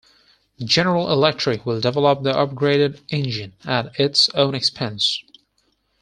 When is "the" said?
2.23-2.33